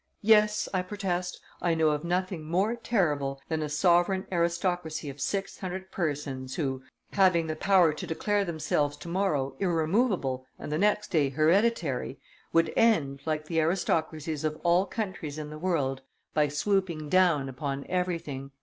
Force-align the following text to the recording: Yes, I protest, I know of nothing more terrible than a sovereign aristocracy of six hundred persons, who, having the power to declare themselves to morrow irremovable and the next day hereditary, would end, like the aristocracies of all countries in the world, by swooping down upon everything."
Yes, 0.23 0.67
I 0.73 0.81
protest, 0.81 1.39
I 1.61 1.75
know 1.75 1.89
of 1.89 2.03
nothing 2.03 2.43
more 2.43 2.75
terrible 2.75 3.39
than 3.49 3.61
a 3.61 3.69
sovereign 3.69 4.25
aristocracy 4.31 5.11
of 5.11 5.21
six 5.21 5.59
hundred 5.59 5.91
persons, 5.91 6.55
who, 6.55 6.81
having 7.13 7.45
the 7.45 7.55
power 7.55 7.93
to 7.93 8.07
declare 8.07 8.43
themselves 8.43 8.97
to 8.97 9.07
morrow 9.07 9.53
irremovable 9.59 10.47
and 10.57 10.71
the 10.71 10.79
next 10.79 11.11
day 11.11 11.29
hereditary, 11.29 12.17
would 12.51 12.73
end, 12.75 13.21
like 13.27 13.45
the 13.45 13.59
aristocracies 13.61 14.43
of 14.43 14.59
all 14.63 14.87
countries 14.87 15.37
in 15.37 15.51
the 15.51 15.59
world, 15.59 16.01
by 16.33 16.47
swooping 16.47 17.07
down 17.07 17.47
upon 17.47 17.85
everything." 17.87 18.49